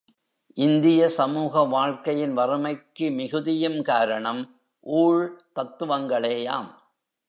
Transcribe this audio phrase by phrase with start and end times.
[0.57, 4.41] இந்திய சமூக வாழ்க்கையின் வறுமைக்கு மிகுதியும் காரணம்
[4.79, 5.23] ஊழ்
[5.55, 6.69] தத்துவங்களேயாம்.